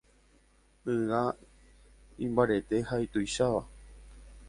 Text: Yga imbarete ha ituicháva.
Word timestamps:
Yga 0.93 1.21
imbarete 2.25 2.75
ha 2.87 2.95
ituicháva. 3.05 3.61